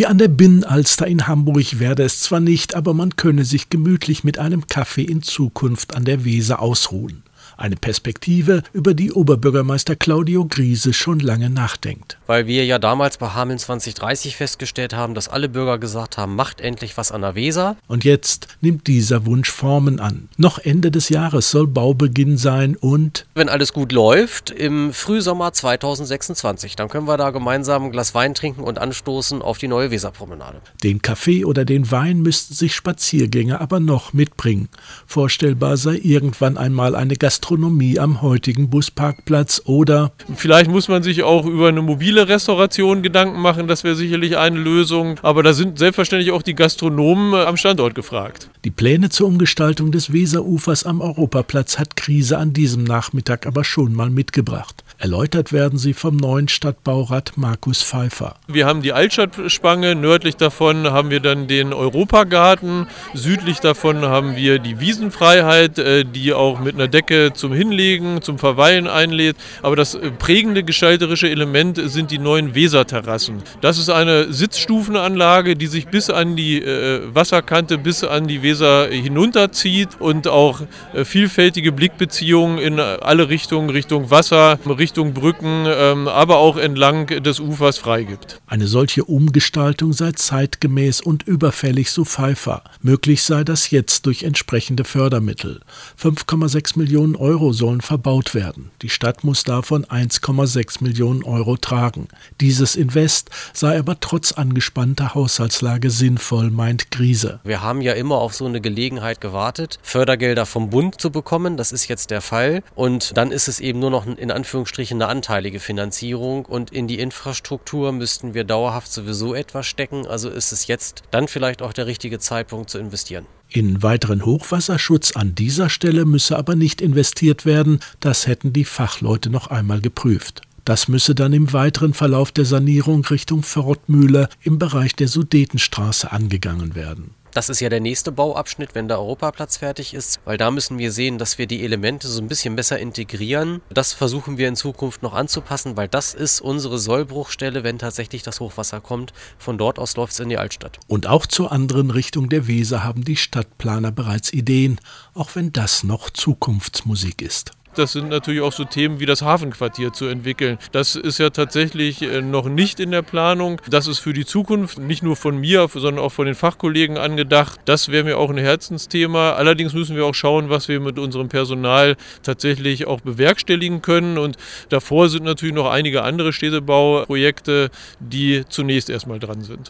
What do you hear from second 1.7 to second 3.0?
werde es zwar nicht, aber